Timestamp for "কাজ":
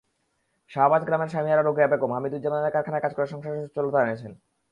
3.03-3.11